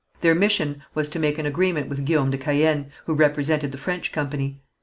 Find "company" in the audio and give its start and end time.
4.11-4.59